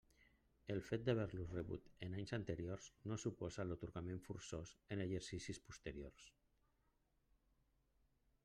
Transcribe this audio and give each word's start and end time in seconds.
El 0.75 0.79
fet 0.85 1.03
d'haver-lo 1.09 1.43
rebut 1.49 1.91
en 2.07 2.15
anys 2.21 2.33
anteriors 2.37 2.87
no 3.11 3.17
suposa 3.25 3.65
l'atorgament 3.67 4.23
forçós 4.29 4.73
en 4.97 5.05
exercicis 5.05 5.61
posteriors. 5.69 6.27